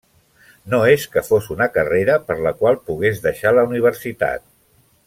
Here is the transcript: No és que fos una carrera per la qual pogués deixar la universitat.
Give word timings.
No 0.73 0.79
és 0.93 1.05
que 1.17 1.23
fos 1.27 1.49
una 1.57 1.67
carrera 1.75 2.17
per 2.31 2.39
la 2.49 2.55
qual 2.63 2.81
pogués 2.89 3.25
deixar 3.29 3.57
la 3.59 3.71
universitat. 3.73 4.49